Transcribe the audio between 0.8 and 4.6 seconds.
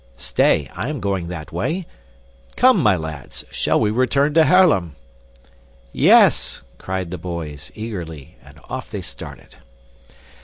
am going that way. Come, my lads! Shall we return to